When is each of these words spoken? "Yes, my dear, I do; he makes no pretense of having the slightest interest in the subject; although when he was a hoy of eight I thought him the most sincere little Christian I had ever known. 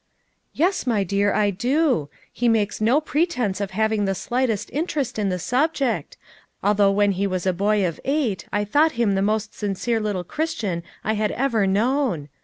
"Yes, 0.55 0.87
my 0.87 1.03
dear, 1.03 1.31
I 1.31 1.51
do; 1.51 2.09
he 2.33 2.49
makes 2.49 2.81
no 2.81 2.99
pretense 2.99 3.61
of 3.61 3.69
having 3.69 4.05
the 4.05 4.15
slightest 4.15 4.71
interest 4.73 5.19
in 5.19 5.29
the 5.29 5.37
subject; 5.37 6.17
although 6.63 6.89
when 6.89 7.11
he 7.11 7.27
was 7.27 7.45
a 7.45 7.53
hoy 7.53 7.85
of 7.87 7.99
eight 8.03 8.47
I 8.51 8.65
thought 8.65 8.93
him 8.93 9.13
the 9.13 9.21
most 9.21 9.53
sincere 9.53 9.99
little 9.99 10.23
Christian 10.23 10.81
I 11.03 11.13
had 11.13 11.29
ever 11.33 11.67
known. 11.67 12.29